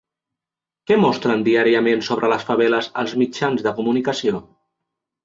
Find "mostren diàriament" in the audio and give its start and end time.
1.01-2.01